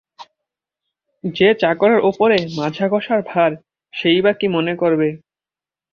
যে 1.23 1.47
চাকরের 1.53 1.99
উপরে 2.01 2.37
মাজাঘষার 2.57 3.21
ভার, 3.27 3.51
সেই 3.93 4.19
বা 4.21 4.31
কী 4.33 4.47
মনে 4.47 4.73
করবে? 4.75 5.09